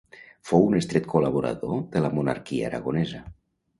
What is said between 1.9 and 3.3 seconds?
de la monarquia aragonesa.